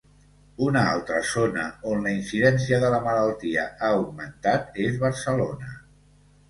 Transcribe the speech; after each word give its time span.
Una 0.67 0.79
altra 0.93 1.19
zona 1.31 1.67
on 1.91 2.01
la 2.07 2.13
incidència 2.21 2.81
de 2.85 2.91
la 2.95 3.03
malaltia 3.07 3.67
ha 3.69 3.93
augmentat 4.01 4.83
és 4.89 5.01
Barcelona. 5.07 5.75